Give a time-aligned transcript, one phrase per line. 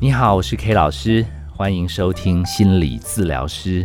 [0.00, 3.84] 你好，我是 K 老师，欢迎收听心理治疗师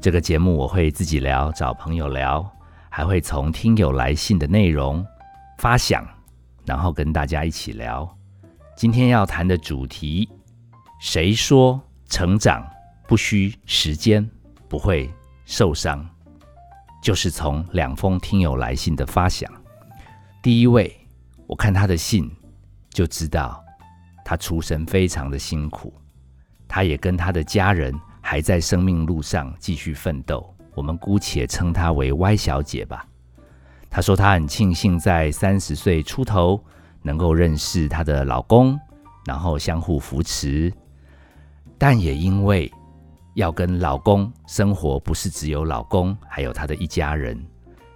[0.00, 0.56] 这个节目。
[0.56, 2.50] 我会自己聊，找朋友聊，
[2.88, 5.04] 还会从听友来信的内容
[5.58, 6.08] 发想，
[6.64, 8.08] 然后跟大家一起聊。
[8.74, 10.26] 今天要谈的主题，
[10.98, 11.78] 谁说
[12.08, 12.66] 成长
[13.06, 14.26] 不需时间，
[14.70, 15.12] 不会
[15.44, 16.08] 受伤？
[17.02, 19.52] 就是从两封听友来信的发想。
[20.42, 20.96] 第一位，
[21.46, 22.34] 我看他的信
[22.88, 23.62] 就知道。
[24.28, 25.94] 他出生非常的辛苦，
[26.66, 30.52] 他也跟他的家人还在生命路上继续奋斗。
[30.74, 33.06] 我们姑且称她为 Y 小姐吧。
[33.88, 36.60] 她说她很庆幸在三十岁出头
[37.02, 38.76] 能够认识她的老公，
[39.26, 40.72] 然后相互扶持。
[41.78, 42.68] 但也因为
[43.34, 47.40] 要跟老公生活，不是只有老公，还有他的一家人，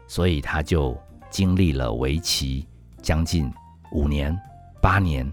[0.06, 0.97] 所以她就
[1.28, 2.69] 经历了为期
[3.03, 3.53] 将近
[3.91, 4.39] 五年、
[4.81, 5.28] 八年。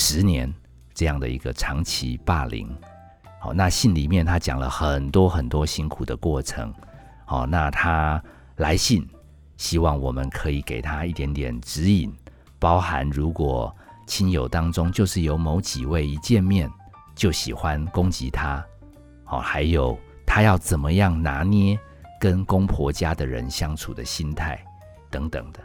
[0.00, 0.54] 十年
[0.94, 2.72] 这样的一个长期霸凌，
[3.40, 6.72] 好，那信里面他讲了很多很多辛苦的过程，
[7.24, 8.22] 好，那他
[8.58, 9.04] 来信
[9.56, 12.14] 希望我们可以给他一点点指引，
[12.60, 13.74] 包含如果
[14.06, 16.70] 亲友当中就是有某几位一见面
[17.16, 18.64] 就喜欢攻击他，
[19.24, 21.76] 好，还有他要怎么样拿捏
[22.20, 24.64] 跟公婆家的人相处的心态
[25.10, 25.58] 等等的。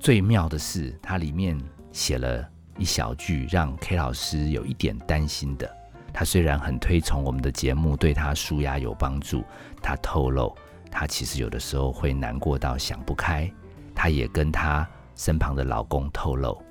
[0.00, 1.60] 最妙的是，它里面
[1.92, 2.48] 写了。
[2.78, 5.68] 一小句让 K 老师有一点担心的，
[6.12, 9.44] 他虽然很推崇我们的节目，对他舒压有帮助，
[9.82, 10.56] 他透露
[10.90, 13.50] 他其实有的时候会难过到想不开。
[13.94, 16.62] 他也跟他身旁的老公透露，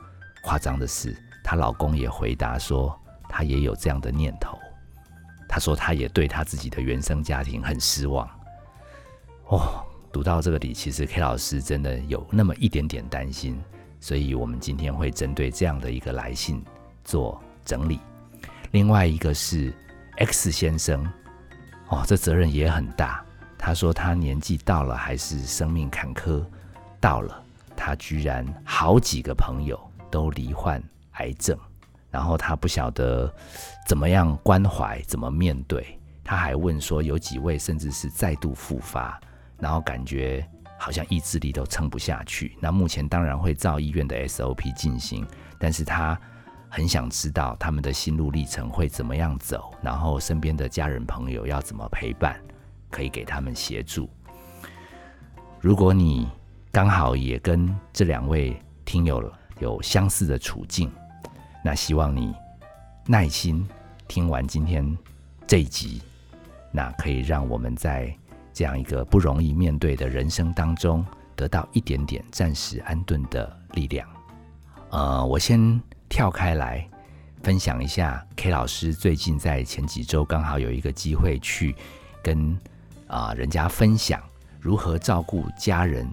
[0.41, 1.13] 夸张的是，
[1.43, 2.97] 她老公也回答说，
[3.27, 4.57] 他也有这样的念头。
[5.47, 8.25] 他说他也对他自己的原生家庭很失望。
[9.47, 13.57] 哦，读到这个里，其实 K 老师真的有那么一点点担心。
[14.07, 16.63] 所以，我们今天会针对这样的一个来信
[17.03, 17.99] 做整理。
[18.71, 19.73] 另外一个是
[20.15, 21.05] X 先生，
[21.89, 23.21] 哦，这责任也很大。
[23.57, 26.41] 他说他年纪到了，还是生命坎坷
[27.01, 27.43] 到了，
[27.75, 29.77] 他居然好几个朋友
[30.09, 30.81] 都罹患
[31.15, 31.59] 癌症，
[32.09, 33.29] 然后他不晓得
[33.89, 35.99] 怎么样关怀，怎么面对。
[36.23, 39.19] 他还问说，有几位甚至是再度复发，
[39.59, 40.47] 然后感觉。
[40.77, 42.55] 好像意志力都撑不下去。
[42.59, 45.25] 那目前当然会照医院的 SOP 进行，
[45.59, 46.19] 但是他
[46.69, 52.39] 很想知道他们的心路历程会怎么样走，然后身边的家人朋友要怎么陪伴，
[52.91, 54.09] 可以给他们协助。
[55.59, 56.29] 如果你
[56.71, 58.55] 刚好也跟这两位
[58.85, 60.91] 听友有相似的处境，
[61.63, 62.33] 那希望你
[63.05, 63.67] 耐心
[64.07, 64.97] 听完今天
[65.47, 66.01] 这一集，
[66.71, 68.15] 那可以让我们在。
[68.57, 74.09] 这样一个不容易面对的人生当中，得到一点点暂时安顿的力量。
[74.89, 75.79] 呃，我先
[76.09, 76.83] 跳开来
[77.43, 81.75] 分享一下，K 老师最近在前几周刚好有一个机会去
[82.23, 82.57] 跟
[83.05, 84.19] 啊人家分享
[84.59, 86.09] 如何照顾家人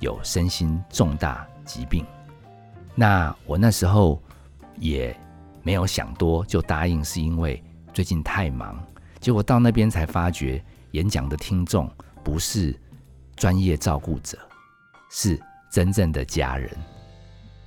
[0.00, 2.04] 有身心重大疾病。
[2.94, 4.22] 那我那时候
[4.76, 5.18] 也
[5.62, 7.64] 没有想多就答应，是因为
[7.94, 8.78] 最近太忙，
[9.18, 10.62] 结果到那边才发觉。
[10.96, 11.90] 演讲的听众
[12.24, 12.74] 不是
[13.36, 14.38] 专业照顾者，
[15.10, 15.38] 是
[15.70, 16.74] 真正的家人。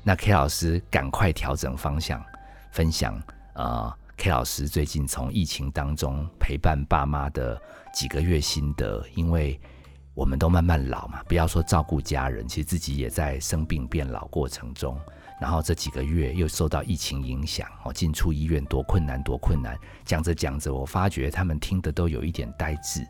[0.01, 2.25] 那 K 老师赶快调整方向，
[2.71, 3.21] 分享
[3.53, 7.61] 呃 K 老师最近从疫情当中陪伴爸妈的
[7.93, 9.05] 几个月心得。
[9.13, 9.61] 因为
[10.15, 14.99] 我们都慢慢老嘛，不要说照顾家人，其实自己也在生病变老过程中。
[15.39, 19.77] 然后这几个月又受到疫情影响，哦，进出医院多困难，多困难。
[20.03, 23.05] 讲着讲着，我发觉他们听的都有一点呆滞。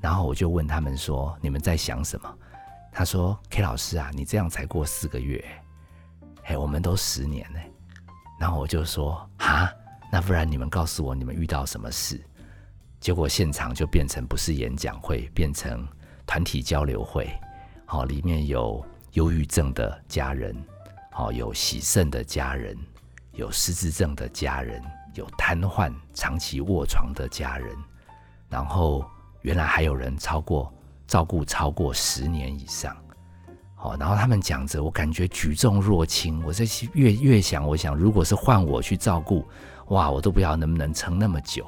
[0.00, 2.38] 然后我就问他们说：“你们在想什么？”
[2.90, 5.44] 他说：“K 老师啊，你这样才过四个月，
[6.42, 7.60] 嘿，我们都十年呢。”
[8.40, 9.70] 然后我就说：“哈，
[10.10, 12.18] 那不然你们告诉我你们遇到什么事？”
[12.98, 15.86] 结果现场就变成不是演讲会，变成
[16.26, 17.30] 团体交流会。
[17.84, 20.56] 好，里面有忧郁症的家人，
[21.12, 22.76] 好，有喜肾的家人，
[23.32, 24.82] 有失智症的家人，
[25.14, 27.76] 有瘫痪长期卧床的家人，
[28.48, 29.04] 然后。
[29.42, 30.72] 原来还有人超过
[31.06, 32.96] 照顾超过十年以上，
[33.74, 36.42] 好，然后他们讲着，我感觉举重若轻。
[36.44, 39.46] 我在越越想，我想，如果是换我去照顾，
[39.88, 41.66] 哇，我都不知道能不能撑那么久。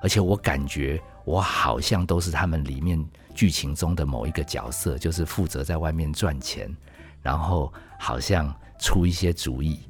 [0.00, 6.70] 而且我感觉我好像都是他们里面剧情中的某一个角色，就是负责在外面赚钱，
[7.20, 9.80] 然后好像出一些主意，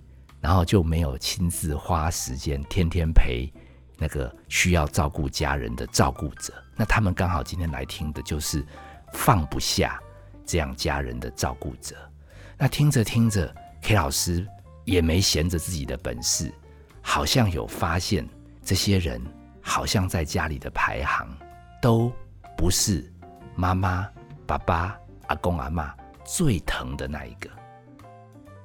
[0.40, 3.52] 然后就没有亲自花时间天天陪。
[3.98, 8.64] 那个需要照顾家人的照顾者，那他们刚好今天来听的就是
[9.12, 10.00] 放不下
[10.46, 11.96] 这样家人的照顾者。
[12.56, 13.52] 那听着听着
[13.82, 14.46] ，K 老师
[14.84, 16.52] 也没闲着自己的本事，
[17.02, 18.26] 好像有发现，
[18.64, 19.20] 这些人
[19.60, 21.28] 好像在家里的排行
[21.82, 22.12] 都
[22.56, 23.12] 不是
[23.56, 24.08] 妈妈、
[24.46, 24.96] 爸爸、
[25.26, 25.92] 阿公、阿妈
[26.24, 27.50] 最疼的那一个。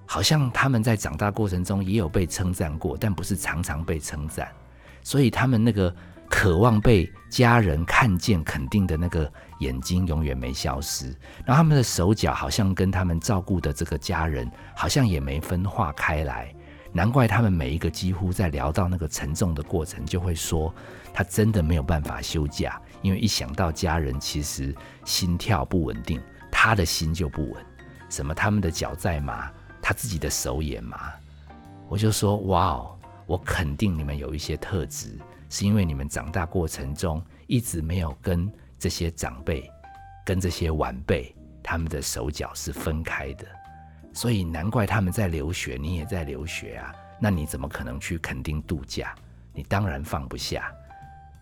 [0.06, 4.52] 好像他们在长大过程中也有被称赞过，但不是常常被称赞，
[5.04, 5.94] 所以他们那个
[6.30, 11.08] 渴望被家人看见、肯定的那个眼睛永远没消失。
[11.46, 16.54] 然后他们的手脚好像跟他们照顾的这个家人好像也没分化开来。
[16.92, 20.74] 难怪他们每一个几乎在聊到那个沉重的过程，就会说
[21.14, 26.22] 他真的没有办法休假，因为一想到家人其实心跳不稳定，
[26.52, 27.66] 他的心就不稳。
[28.10, 29.52] 什么他们的脚在麻。
[29.86, 31.12] 他自己的手也麻，
[31.90, 35.18] 我就说哇哦，我肯定你们有一些特质，
[35.50, 39.70] 是因为你们长大过程中一直没有跟这些长辈、
[40.26, 43.46] 跟这些晚辈他们的手脚是分开的，
[44.14, 49.16] 所以难怪他们在留学，你也在留学啊，那你怎么可能去肯定度假？
[49.54, 50.72] 你当然放不下。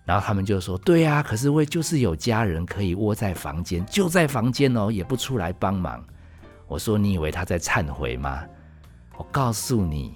[0.04, 6.04] 然后他们就说：对呀，可是我就是有家人可以窝在房间，就在房间哦，也不出来帮忙。
[6.68, 8.44] 我说：“你以为他在忏悔吗？
[9.18, 10.16] 我告诉你，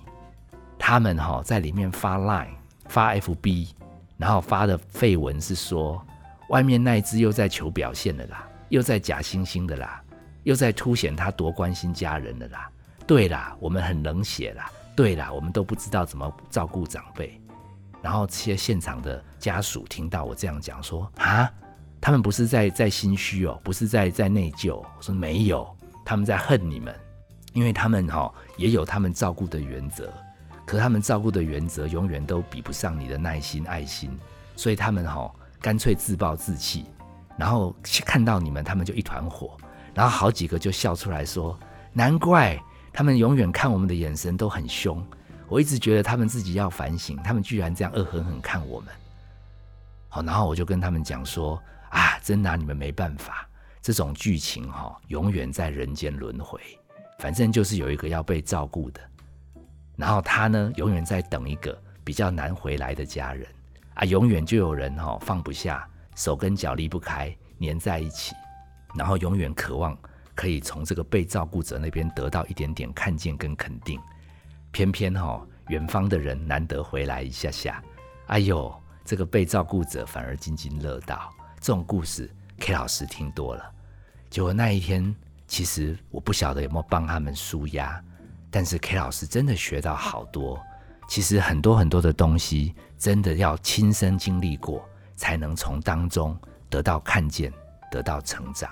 [0.78, 2.54] 他们哈在里面发 Line、
[2.88, 3.70] 发 FB，
[4.18, 6.06] 然后发的绯闻是说，
[6.50, 10.02] 外面那一只又在求表现了啦，又在假惺惺的啦，
[10.44, 12.70] 又在凸显他多关心家人的啦。
[13.08, 14.70] 对啦，我们很冷血啦。
[14.96, 17.40] 对啦，我们都不知道怎么照顾长辈。
[18.02, 21.52] 然后这些现场的家属听到我这样讲，说啊，
[22.00, 24.76] 他们不是在在心虚哦，不是在在内疚。
[24.76, 25.68] 我说没有。”
[26.08, 26.94] 他们在恨你们，
[27.54, 30.14] 因为他们哈也有他们照顾的原则，
[30.66, 34.10] 可他们照顾的原则永远都比不上你的耐心、爱心，
[34.56, 35.32] 所以他们哈
[35.62, 36.86] 干脆自暴自弃，
[37.38, 37.76] 然后
[38.06, 39.58] 看到你们，他们就一团火，
[39.94, 41.58] 然后好几个就笑出来说
[41.94, 45.06] ：“难怪他们永远看我们的眼神都很凶。”
[45.48, 48.90] 我一直觉得他们自己要反省，他们居然这样恶狠狠看我们。
[50.10, 53.48] 好，然后我就跟他们讲说：“啊，真拿你们没办法。”
[53.80, 56.60] 这种剧情哈，永远在人间轮回。
[57.20, 59.00] 反正就是有一个要被照顾的，
[59.96, 63.48] 然后他呢，永远在等一个比较难回来的家人
[63.94, 64.04] 啊。
[64.04, 68.36] 永远就有人哈放不下，手跟脚离不开，粘在一起，
[68.94, 69.98] 然后永远渴望
[70.34, 74.00] 可以从这个被照顾者那边得到一点点看见跟肯定。
[74.72, 77.82] 偏偏哈，远方的人难得回来一下下，
[78.28, 78.74] 哎呦，
[79.06, 81.32] 这个被照顾者反而津津乐道。
[81.62, 83.72] 这种故事，K 老师听多了。
[84.30, 85.16] 结果那一天，
[85.48, 88.04] 其实我不晓得有没有帮他们舒压，
[88.56, 90.58] 但是 K 老师真的学到好多。
[91.10, 94.82] 其实很多很多的东西，真的要亲身经历过，
[95.18, 96.34] 才能从当中
[96.70, 97.52] 得到看见，
[97.92, 98.72] 得到成长。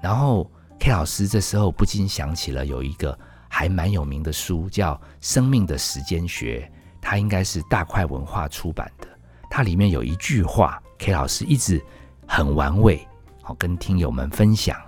[0.00, 0.48] 然后
[0.78, 3.18] K 老师这时候不禁想起了有一个
[3.48, 6.70] 还蛮有名的书，叫《生命的时间学》，
[7.02, 9.08] 它应该是大块文化出版的。
[9.50, 11.84] 它里面有一句话，K 老师一直
[12.28, 13.04] 很玩味。
[13.42, 14.80] 好跟听友们分享，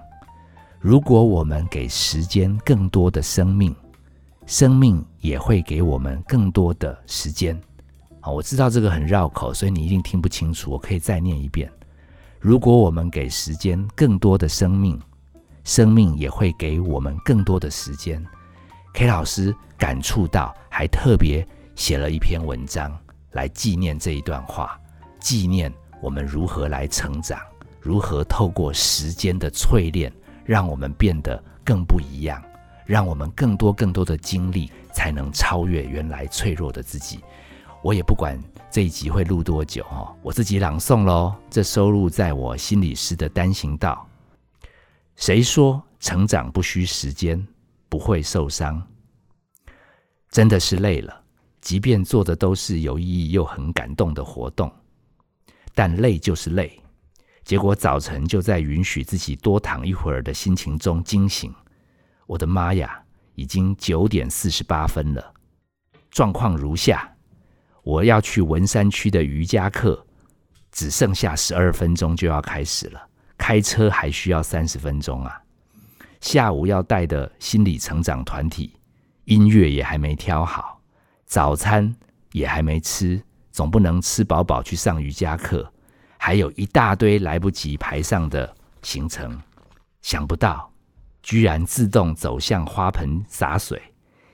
[0.78, 3.74] 如果我们给时间更多的生命，
[4.46, 7.58] 生命也会给我们更多的时间。
[8.20, 10.70] 好，我知道这个很绕口，所以你一定听不清楚。
[10.70, 11.70] 我可以再念一遍：
[12.38, 15.00] 如果我们给时间更多的生命，
[15.64, 18.24] 生命也会给我们更多的时间。
[18.94, 22.96] K 老师感触到，还特别写了一篇文章
[23.32, 24.78] 来纪念这一段话，
[25.19, 27.40] 纪念我们如何来成长。
[27.81, 30.12] 如何透过时间的淬炼，
[30.44, 32.40] 让我们变得更不一样，
[32.86, 37.20] 让我们更多更多的经历，才能超越原来脆弱的自己。
[37.82, 41.34] 我也不管这一集会录多久哦，我自己朗诵喽。
[41.51, 44.08] 这收录在我心理师的单行道。
[45.17, 47.44] 谁说成长不需时间，
[47.89, 48.81] 不会受伤？
[50.31, 51.22] 真的是累了，
[51.60, 54.72] 即便做的都是有意义又很感动的活动，
[55.74, 56.81] 但累就是累。
[57.44, 61.53] 结果早晨就在允许自己多躺一会儿的心情中惊醒。
[62.26, 63.02] 我的妈呀，
[63.34, 65.32] 已经九点四十八分了。
[66.10, 67.10] 状况如下：
[67.82, 70.05] 我要去文山区的瑜伽课，
[70.70, 73.08] 只剩下十二分钟就要开始了。
[73.36, 75.43] 开车还需要三十分钟啊。
[76.20, 78.79] 下午要带的心理成长团体，
[79.24, 80.81] 音乐也还没挑好，
[81.26, 81.93] 早餐
[82.31, 85.69] 也还没吃，总不能吃饱饱去上瑜伽课。
[86.19, 89.36] 还有一大堆来不及排上的行程，
[90.02, 90.71] 想不到
[91.22, 93.81] 居然自动走向花盆洒水，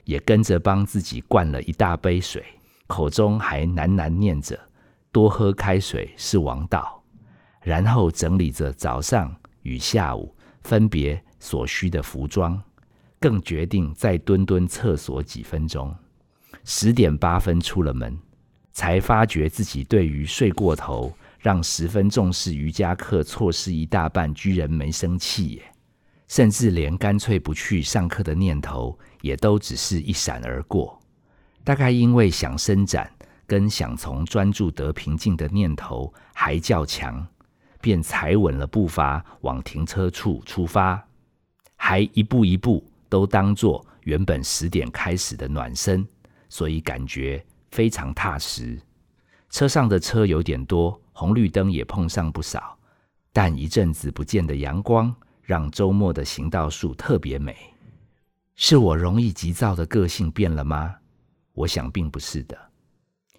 [0.05, 2.43] 也跟着帮自己灌了一大杯水，
[2.87, 4.59] 口中还喃喃念着
[5.11, 7.01] “多喝开水是王道”，
[7.61, 12.59] 然后整理着早上与下午分别所需的服装，
[13.19, 15.95] 更决定再蹲蹲厕所几分钟。
[16.63, 18.17] 十点八分出了门，
[18.71, 25.63] 才发觉自己对于睡过头、让十分重视瑜伽课错失一大半，居然没生气耶，
[26.29, 30.97] 甚至连干脆不去上课的念头，也都只是一闪而过。
[31.63, 33.11] 大概因为想伸展，
[33.45, 37.27] 跟想从专注得平静的念头还较强，
[37.81, 41.03] 便踩稳了步伐往停车处出发，
[41.75, 46.07] 还一步一步都当做原本十点开始的暖身，
[46.47, 48.79] 所以感觉非常踏实。
[49.49, 52.77] 车上的车有点多，红绿灯也碰上不少，
[53.33, 55.13] 但一阵子不见的阳光，
[55.49, 57.57] 让周末的行道树特别美。
[58.53, 60.95] 是我容易急躁的个性变了吗？
[61.53, 62.55] 我想并不是的。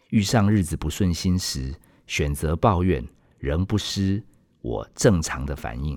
[0.08, 1.72] 遇上日子不顺心时，
[2.08, 3.06] 选择抱怨，
[3.38, 4.20] 仍不失
[4.60, 5.96] 我正常的反应。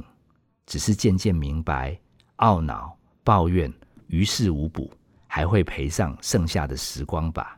[0.68, 2.00] 只是渐渐明白，
[2.38, 3.74] 懊恼、抱怨
[4.06, 4.92] 于事无补，
[5.26, 7.58] 还会赔上剩下的时光吧。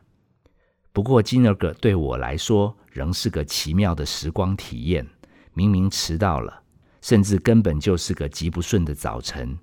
[0.94, 5.06] 不过今儿个对我来说，仍是个奇妙的时光体验。
[5.52, 6.62] 明明迟到了，
[7.06, 9.56] 甚至根本就是个极不顺的早晨，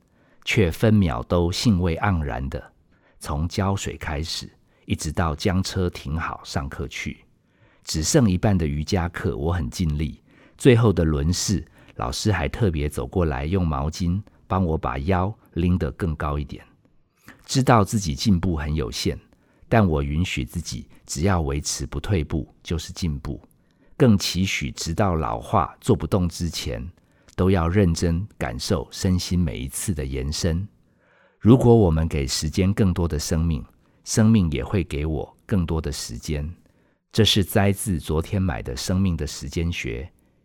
[0.46, 2.72] 却分秒都兴味盎然的，
[3.20, 4.50] 从浇水开始。
[4.86, 7.26] 一直到将车停好上课去，
[7.84, 10.24] 只剩一半的瑜伽课，我很尽力。
[10.58, 16.66] 最后的轮式，老师还特别走过来，用毛巾帮我把腰拎得更高一点。
[17.46, 19.20] 知道自己进步很有限，
[19.68, 23.42] 但我允许自己，只要维持不退步就是进步。
[23.98, 26.90] 更期许直到老化做不动之前，
[27.36, 30.68] 都要认真感受身心每一次的延伸。
[31.40, 33.63] 如果我们给时间更多的生命。
[34.06, 36.54] 生命也会给我更多的时间，
[37.13, 40.04] 这是摘自昨天买的《生命的时间学》，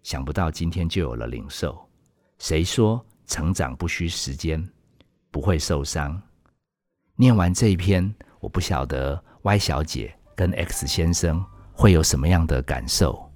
[0.08, 1.76] 想不到今天就有了领受。
[2.38, 4.64] 谁说成长不需时间？
[5.32, 6.22] 不会受伤。
[7.16, 13.28] 念完这一篇，我不晓得 Y 小姐跟 X 先生会有什么样的感受。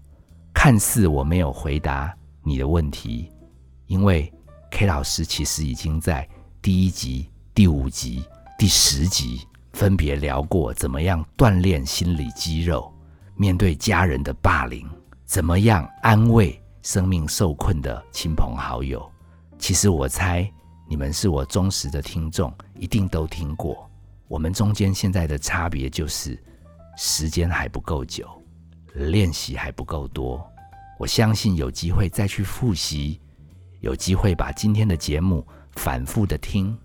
[0.54, 3.31] 看似我没有回答你的问题，
[3.92, 4.32] 因为
[4.70, 6.26] K 老师其实已经在
[6.62, 8.24] 第一集、第五集、
[8.58, 9.46] 第十集。
[9.74, 12.92] 分别聊过怎么样锻炼心理肌肉，
[13.36, 14.86] 面对家人的霸凌，
[15.24, 19.10] 怎么样安慰生命受困的亲朋好友。
[19.58, 20.50] 其实我猜
[20.88, 23.90] 你们是我忠实的听众，一定都听过。
[24.28, 26.42] 我们中间现在的差别就是
[26.96, 28.26] 时间还不够久，
[28.94, 30.42] 练习还不够多。
[30.98, 33.18] 我相信有机会再去复习，
[33.82, 36.78] 有机会把今天的节目反复的听，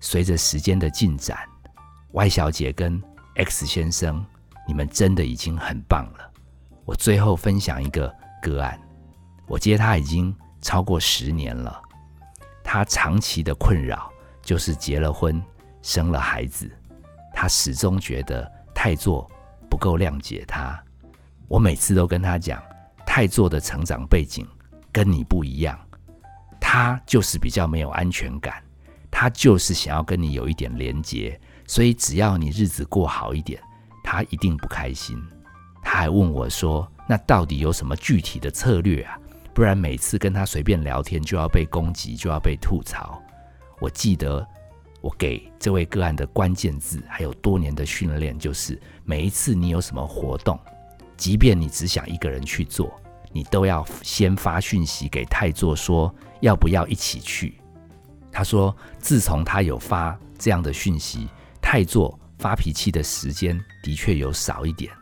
[0.00, 1.38] 随着时间的进展。
[2.12, 3.02] Y 小姐跟
[3.36, 4.22] X 先生，
[4.68, 6.30] 你们真的已经很棒了。
[6.84, 8.78] 我最后分享一个个案，
[9.46, 11.80] 我接他已经超过十年了。
[12.62, 15.42] 他长期的困扰就是结了婚，
[15.80, 16.70] 生了孩子，
[17.32, 19.26] 他始终觉得太座
[19.70, 20.78] 不够谅解他。
[21.48, 22.62] 我每次都跟他讲，
[23.06, 24.46] 太座的成长背景
[24.92, 25.78] 跟你不一样，
[26.74, 28.54] 他就是比较没有安全感，
[29.10, 31.38] 他就是想要跟你有一点连结。
[31.66, 33.60] 所以，只要你日子过好一点，
[34.02, 35.22] 他一定不开心。
[35.82, 39.18] 他还问我说：“那到底有什么具体的策略啊？
[39.52, 43.22] 不然每次跟他随便聊天就要被攻击，就要被吐槽。”
[43.78, 44.42] 我记得
[45.02, 50.58] 我给这位个案的关键字，还有多年的训练，就是每一次你有什么活动，
[51.18, 52.90] 即便你只想一个人去做，
[53.30, 56.10] 你都要先发讯息给泰座说
[56.42, 57.54] 要不要一起去。
[58.30, 61.26] 他说，自从他有发这样的讯息。
[61.64, 64.92] 太做发脾气的时间的确有少一点。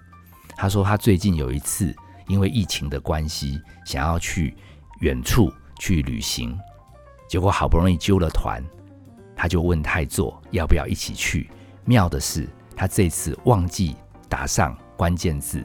[0.57, 1.93] 他说他最近有一次
[2.29, 4.55] 因为疫情的关系，想要去
[5.01, 6.57] 远处去旅行，
[7.29, 8.63] 结果好不容易揪了团，
[9.35, 11.51] 他就问太座要不要一起去。
[11.87, 13.97] 妙的是，他这次忘记
[14.29, 15.65] 打上关键字，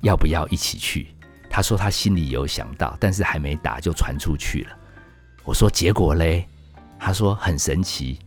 [0.00, 1.11] 要不要一起去？
[1.54, 4.70] 他说他心里有想到，但是还没打就传出去了。
[5.44, 6.48] 我说结果嘞？
[6.98, 8.18] 他说很神奇。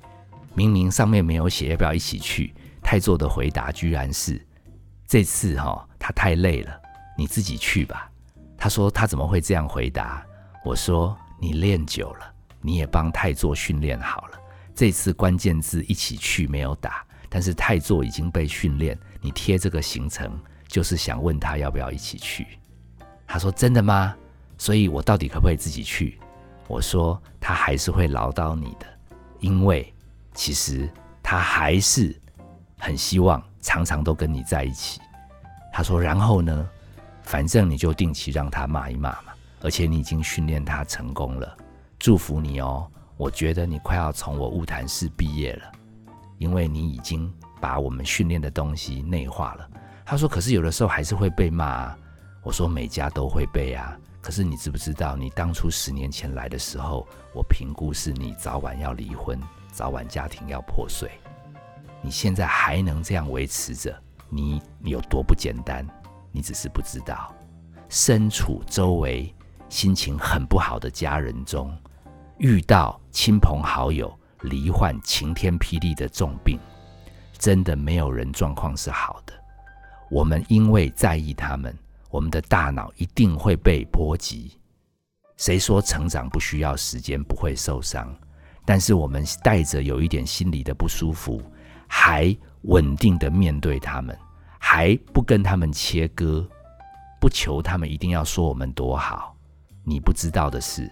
[0.53, 2.53] 明明上面没有写要不要一起去，
[2.83, 4.39] 泰座的回答居然是：
[5.07, 6.79] 这次哈他太累了，
[7.17, 8.07] 你自己去吧。
[8.55, 10.23] 他说他怎么会这样回答？
[10.63, 14.39] 我说你练久了，你也帮泰座训练好了。
[14.75, 22.45] 这次关键字一起去没有打，但是泰座已经被训练，你贴这个行程就是想问他要不要一起去。
[23.27, 24.15] 他说真的吗？
[24.57, 26.19] 所以我到底可不可以自己去？
[26.67, 28.85] 我说他还是会唠叨你的，
[29.39, 29.91] 因为。
[30.37, 30.89] 其实
[31.23, 32.13] 他还是
[32.77, 34.99] 很希望常常都跟你在一起。
[35.71, 36.69] 他说：“然后呢，
[37.23, 39.31] 反正你就定期让他骂一骂嘛。
[39.61, 41.57] 而且你已经训练他成功了，
[41.97, 42.85] 祝福你哦！
[43.15, 45.71] 我觉得你快要从我物谈室毕业了，
[46.37, 49.69] 因为你已经把我们训练的东西内化了。
[50.05, 51.97] 他说：“可是有的时候还是会被骂。”啊。”
[52.45, 59.39] 我说：“每家都会背啊。”可是你知不知道，你当初十年前来的时候，我评估是你早晚要离婚，
[59.71, 61.09] 早晚家庭要破碎。
[62.01, 63.95] 你现在还能这样维持着，
[64.29, 65.85] 你有多不简单？
[66.31, 67.33] 你只是不知道，
[67.89, 69.33] 身处周围
[69.69, 71.75] 心情很不好的家人中，
[72.37, 74.11] 遇到亲朋好友
[74.41, 76.59] 罹患晴天霹雳的重病，
[77.39, 79.33] 真的没有人状况是好的。
[80.09, 81.75] 我们因为在意他们。
[82.15, 84.57] 我们的大脑一定会被波及。
[85.35, 88.07] 谁说成长不需要时间，不会受伤？
[88.63, 91.41] 但是我们带着有一点心理的不舒服，
[91.89, 94.17] 还稳定的面对他们，
[94.57, 96.47] 还不跟他们切割，
[97.19, 99.35] 不求他们一定要说我们多好。
[99.83, 100.89] 你不知道的是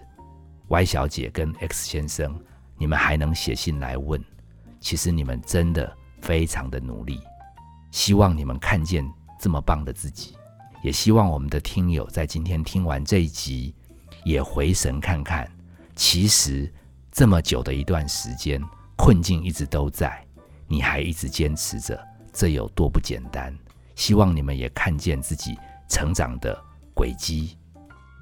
[0.68, 2.38] ，Y 小姐跟 X 先生，
[2.76, 4.22] 你们还能写信来问，
[4.78, 5.90] 其实你们真的
[6.20, 7.18] 非常的努力。
[7.90, 10.36] 希望你们看见这么棒的自己。
[10.84, 13.74] 也希望我们的听友在今天听完这一集，
[14.22, 15.50] 也回神看看，
[15.96, 16.70] 其实
[17.10, 18.62] 这么久的一段时间，
[18.94, 20.22] 困境一直都在，
[20.68, 21.98] 你还一直坚持着，
[22.34, 23.50] 这有多不简单？
[23.94, 25.56] 希望你们也看见自己
[25.88, 26.54] 成长的
[26.92, 27.56] 轨迹，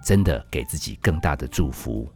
[0.05, 2.09] 真的给自己更大的祝福。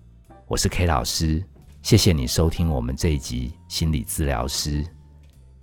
[0.47, 1.45] 我是 K 老师，
[1.83, 4.87] 谢谢你收听我们这一集心理治疗师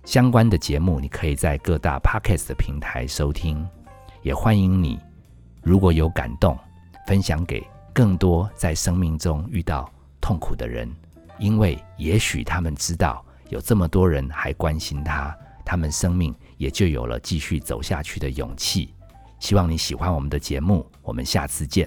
[0.04, 3.66] 相关的节目，你可以在各大 Podcast 的平台收听。
[4.24, 4.98] 也欢迎你，
[5.62, 6.58] 如果有感动，
[7.06, 7.62] 分享给
[7.92, 9.86] 更多在生命中遇到
[10.18, 10.90] 痛苦的人，
[11.38, 18.94] 因为也许他们知道有这么多人还关心他，他们生命也就有了继续走下去的勇气。
[19.40, 21.86] 希望你喜欢我们的节目，我们下次见。